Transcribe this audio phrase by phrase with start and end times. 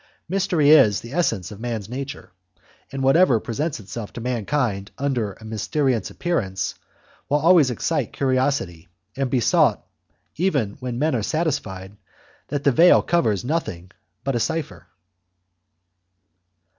[0.27, 2.31] Mystery is the essence of man's nature,
[2.91, 6.73] and whatever presents itself to mankind under a mysterious appearance
[7.29, 9.85] will always excite curiosity and be sought,
[10.37, 11.97] even when men are satisfied
[12.47, 13.91] that the veil covers nothing
[14.23, 14.87] but a cypher.